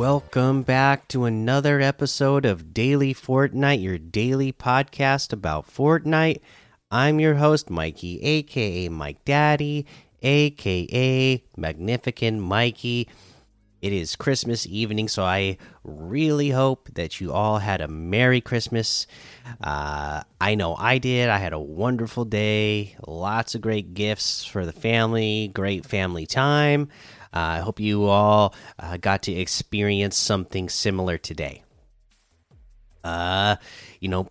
[0.00, 6.40] welcome back to another episode of Daily Fortnite, your daily podcast about Fortnite.
[6.90, 9.84] I'm your host, Mikey, aka Mike Daddy,
[10.22, 13.08] aka Magnificent Mikey.
[13.82, 19.06] It is Christmas evening, so I really hope that you all had a Merry Christmas.
[19.62, 21.28] Uh, I know I did.
[21.28, 26.88] I had a wonderful day, lots of great gifts for the family, great family time.
[27.32, 31.62] Uh, I hope you all uh, got to experience something similar today.
[33.04, 33.56] Uh,
[34.00, 34.28] you know,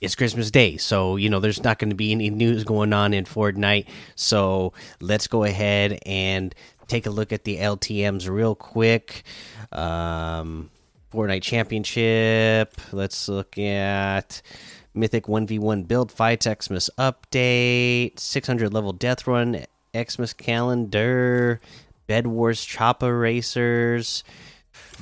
[0.00, 3.14] it's Christmas Day, so you know there's not going to be any news going on
[3.14, 3.86] in Fortnite.
[4.16, 6.54] So let's go ahead and
[6.88, 9.22] take a look at the LTM's real quick.
[9.72, 10.70] Um,
[11.12, 12.76] Fortnite Championship.
[12.92, 14.42] Let's look at
[14.94, 19.64] Mythic 1v1 build fights, Xmas update, 600 level death run,
[19.96, 21.60] Xmas calendar,
[22.06, 24.24] Bed Wars Chopper Racers,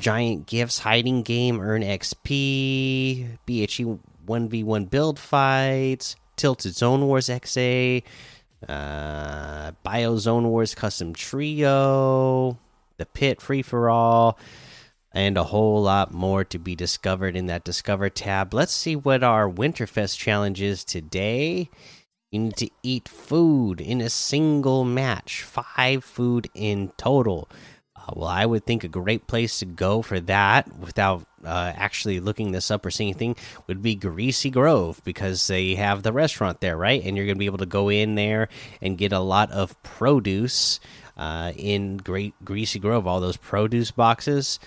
[0.00, 8.02] Giant Gifts Hiding Game, Earn XP, BHE 1v1 build fights, Tilted Zone Wars XA,
[8.68, 12.58] uh, Bio Zone Wars Custom Trio,
[12.98, 14.38] The Pit Free for All,
[15.12, 18.54] and a whole lot more to be discovered in that Discover tab.
[18.54, 21.68] Let's see what our Winterfest challenge is today.
[22.30, 27.48] You need to eat food in a single match, five food in total.
[27.96, 32.20] Uh, well, I would think a great place to go for that without uh, actually
[32.20, 33.34] looking this up or seeing anything
[33.66, 37.02] would be Greasy Grove because they have the restaurant there, right?
[37.04, 38.48] And you're going to be able to go in there
[38.80, 40.78] and get a lot of produce
[41.16, 44.60] uh, in Great Greasy Grove, all those produce boxes,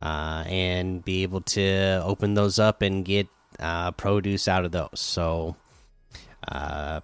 [0.00, 3.26] uh, and be able to open those up and get
[3.58, 5.00] uh, produce out of those.
[5.00, 5.56] So
[6.50, 7.00] uh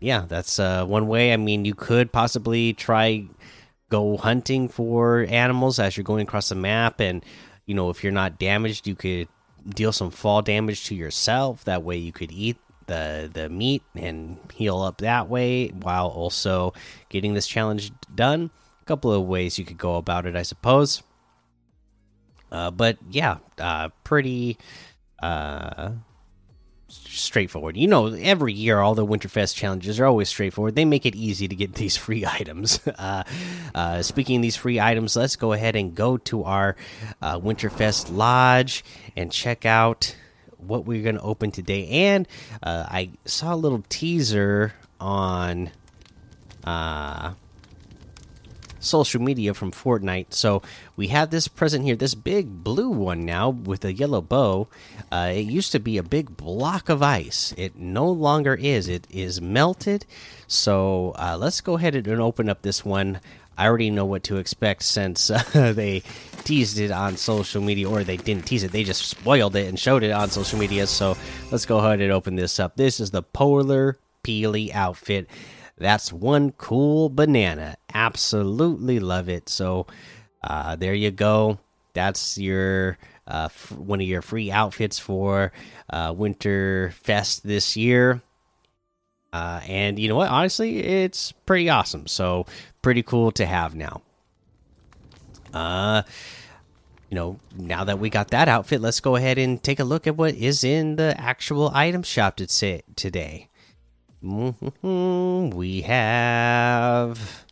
[0.00, 1.32] yeah that's uh one way.
[1.32, 3.24] I mean you could possibly try
[3.90, 7.24] go hunting for animals as you're going across the map and
[7.66, 9.28] you know if you're not damaged you could
[9.68, 11.64] deal some fall damage to yourself.
[11.64, 12.56] That way you could eat
[12.86, 16.72] the the meat and heal up that way while also
[17.08, 18.50] getting this challenge done.
[18.80, 21.02] A couple of ways you could go about it i suppose.
[22.50, 24.56] Uh but yeah uh pretty
[25.22, 25.90] uh
[26.88, 27.76] straightforward.
[27.76, 30.74] You know, every year all the Winterfest challenges are always straightforward.
[30.74, 32.80] They make it easy to get these free items.
[32.98, 33.22] Uh,
[33.74, 36.74] uh, speaking these free items, let's go ahead and go to our
[37.22, 38.82] uh, Winterfest Lodge
[39.16, 40.16] and check out
[40.56, 41.86] what we're going to open today.
[41.88, 42.26] And
[42.60, 45.70] uh, I saw a little teaser on.
[48.80, 50.32] Social media from Fortnite.
[50.32, 50.62] So
[50.96, 54.68] we have this present here, this big blue one now with a yellow bow.
[55.10, 57.52] Uh, it used to be a big block of ice.
[57.56, 58.88] It no longer is.
[58.88, 60.06] It is melted.
[60.46, 63.20] So uh, let's go ahead and open up this one.
[63.58, 66.02] I already know what to expect since uh, they
[66.44, 69.78] teased it on social media, or they didn't tease it, they just spoiled it and
[69.78, 70.86] showed it on social media.
[70.86, 71.16] So
[71.50, 72.76] let's go ahead and open this up.
[72.76, 75.28] This is the Polar Peely outfit.
[75.76, 77.76] That's one cool banana.
[77.98, 79.48] Absolutely love it.
[79.48, 79.88] So
[80.44, 81.58] uh, there you go.
[81.94, 85.52] That's your uh, one of your free outfits for
[85.90, 88.22] uh, Winter Fest this year.
[89.32, 90.30] Uh, and you know what?
[90.30, 92.06] Honestly, it's pretty awesome.
[92.06, 92.46] So
[92.82, 94.02] pretty cool to have now.
[95.52, 96.02] Uh,
[97.10, 100.06] you know, now that we got that outfit, let's go ahead and take a look
[100.06, 103.48] at what is in the actual item shop today.
[104.22, 105.50] Mm-hmm.
[105.50, 107.46] We have,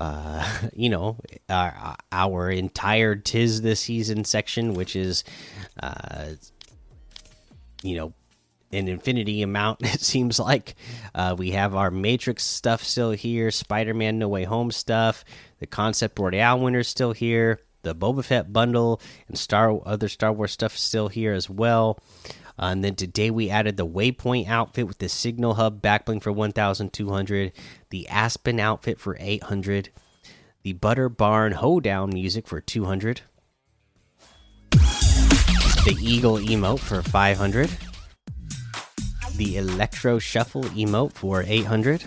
[0.00, 1.16] uh, you know,
[1.48, 5.22] our, our entire tis the season section, which is,
[5.80, 6.30] uh,
[7.82, 8.12] you know,
[8.72, 9.80] an infinity amount.
[9.94, 10.74] It seems like
[11.14, 15.24] uh, we have our Matrix stuff still here, Spider-Man No Way Home stuff,
[15.58, 20.52] the Concept Royale winner still here, the Boba Fett bundle, and Star other Star Wars
[20.52, 21.98] stuff still here as well.
[22.62, 27.52] And then today we added the Waypoint outfit with the Signal Hub backbling for 1,200,
[27.88, 29.88] the Aspen outfit for 800,
[30.62, 33.22] the Butter Barn Hoedown music for 200,
[34.72, 37.70] the Eagle emote for 500,
[39.36, 42.04] the Electro Shuffle emote for 800,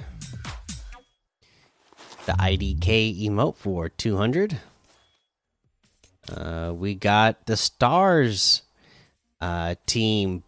[2.27, 4.59] the IDK emote for 200.
[6.31, 8.62] Uh, we got the stars
[9.43, 10.41] uh, team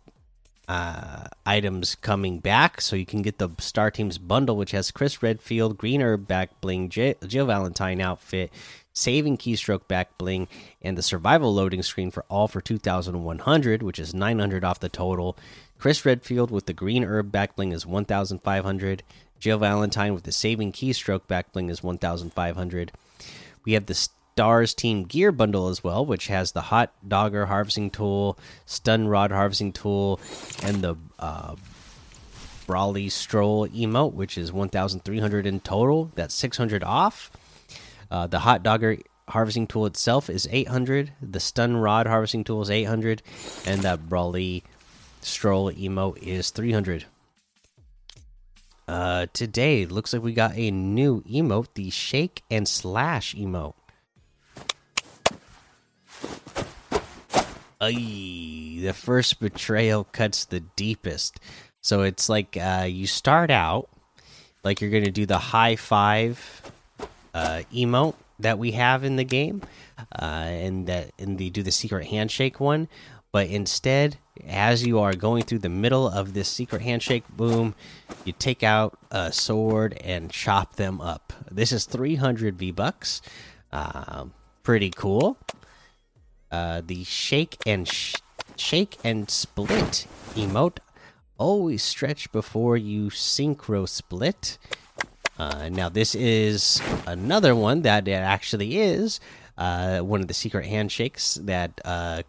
[0.70, 5.22] uh, items coming back, so you can get the Star Teams bundle, which has Chris
[5.22, 8.54] Redfield, Green Herb back bling, J Jill Valentine outfit,
[8.94, 10.48] Saving Keystroke back bling,
[10.82, 15.38] and the Survival loading screen for all for 2,100, which is 900 off the total.
[15.78, 19.04] Chris Redfield with the Green Herb back bling is 1,500.
[19.38, 22.94] Jill Valentine with the Saving Keystroke back bling is 1,500.
[23.66, 27.90] We have the Stars Team Gear Bundle as well, which has the Hot Dogger Harvesting
[27.90, 30.20] Tool, Stun Rod Harvesting Tool,
[30.62, 31.56] and the uh,
[32.68, 36.12] Brawly Stroll emote, which is 1,300 in total.
[36.16, 37.32] That's 600 off.
[38.12, 38.98] Uh, the Hot Dogger
[39.30, 41.14] Harvesting Tool itself is 800.
[41.22, 43.24] The Stun Rod Harvesting Tool is 800,
[43.66, 44.66] and that Brawly
[45.22, 47.06] Stroll emote is 300.
[48.86, 53.76] Uh, today looks like we got a new emote, the Shake and Slash emote.
[57.94, 61.40] The first betrayal cuts the deepest.
[61.82, 63.90] So it's like uh, you start out
[64.64, 66.72] like you're gonna do the high five
[67.34, 69.62] uh, emote that we have in the game,
[70.20, 72.88] uh, and that and they do the secret handshake one.
[73.32, 74.18] But instead,
[74.48, 77.76] as you are going through the middle of this secret handshake, boom,
[78.24, 81.34] you take out a sword and chop them up.
[81.52, 83.22] This is 300 V bucks.
[83.74, 84.26] Uh,
[84.64, 85.38] pretty cool.
[86.56, 88.16] Uh, the shake and sh
[88.56, 90.78] shake and split emote
[91.38, 94.58] always stretch before you synchro split.
[95.38, 99.20] Uh, now this is another one that it actually is
[99.58, 102.24] uh, one of the secret handshakes that uh,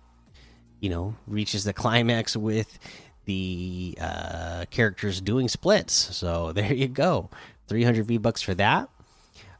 [0.80, 2.80] you know reaches the climax with
[3.26, 5.94] the uh, characters doing splits.
[5.94, 7.30] So there you go,
[7.68, 8.88] 300 V bucks for that.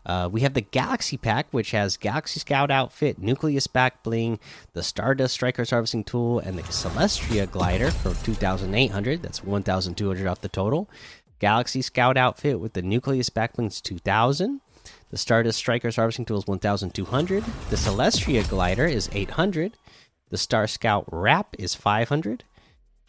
[0.07, 4.39] Uh, we have the Galaxy Pack, which has Galaxy Scout outfit, Nucleus back bling,
[4.73, 9.21] the Stardust Strikers harvesting tool, and the Celestria glider for 2,800.
[9.21, 10.89] That's 1,200 off the total.
[11.41, 14.61] Galaxy Scout outfit with the Nucleus back blings 2,000.
[15.11, 17.45] The Stardust Strikers harvesting tool is 1,200.
[17.71, 19.73] The Celestria glider is 800.
[20.31, 22.45] The Star Scout wrap is 500.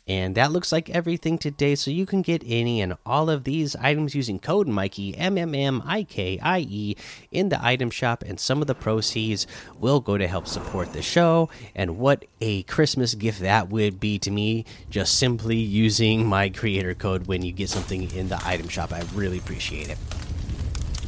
[0.08, 1.76] And that looks like everything today.
[1.76, 5.54] So you can get any and all of these items using code Mikey M M
[5.54, 6.96] M I K I E
[7.32, 9.48] in the item shop, and some of the proceeds
[9.80, 11.50] will go to help support the show.
[11.76, 14.66] And what a Christmas gift that would be to me!
[14.90, 19.04] Just simply using my creator code when you get something in the item shop, I
[19.14, 19.98] really appreciate it.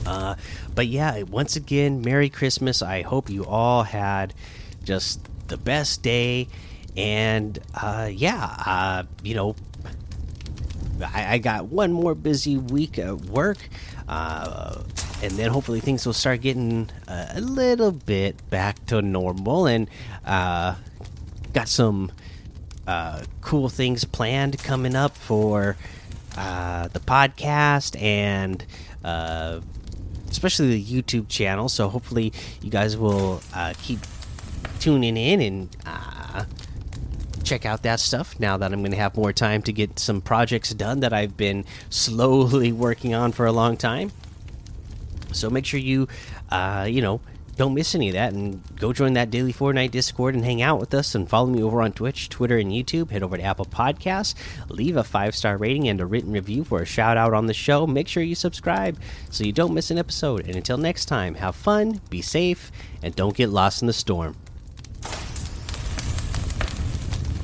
[0.05, 0.35] Uh,
[0.75, 2.81] but yeah, once again, Merry Christmas!
[2.81, 4.33] I hope you all had
[4.83, 6.47] just the best day
[6.95, 9.55] and uh, yeah, uh, you know,
[11.13, 13.57] I, I, got one more busy week at work,
[14.07, 14.81] uh,
[15.21, 19.65] and then hopefully things will start getting a little bit back to normal.
[19.65, 19.89] And
[20.25, 20.75] uh,
[21.53, 22.11] got some
[22.87, 25.77] uh, cool things planned coming up for
[26.37, 28.65] uh, the podcast and
[30.29, 31.69] especially the YouTube channel.
[31.69, 33.41] So hopefully you guys will
[33.81, 33.99] keep
[34.79, 35.69] tuning in and
[37.49, 40.21] check out that stuff now that I'm going to have more time to get some
[40.21, 44.11] projects done that I've been slowly working on for a long time.
[45.33, 46.07] So make sure you,
[46.49, 47.21] uh, you know,
[47.57, 50.79] don't miss any of that and go join that daily Fortnite Discord and hang out
[50.79, 53.09] with us and follow me over on Twitch, Twitter, and YouTube.
[53.09, 54.35] Head over to Apple Podcasts,
[54.69, 57.53] leave a five star rating and a written review for a shout out on the
[57.53, 57.87] show.
[57.87, 58.97] Make sure you subscribe
[59.31, 60.45] so you don't miss an episode.
[60.45, 62.71] And until next time, have fun, be safe,
[63.01, 64.35] and don't get lost in the storm.